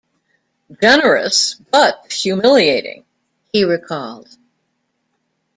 "Generous 0.81 1.57
but 1.69 2.11
humiliating", 2.11 3.05
he 3.53 3.63
recalled. 3.63 4.35